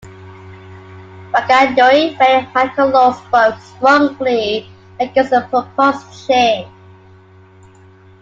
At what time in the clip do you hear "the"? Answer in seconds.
5.29-5.41